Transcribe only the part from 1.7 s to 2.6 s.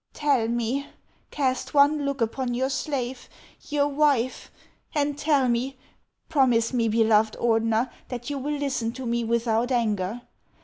one look upon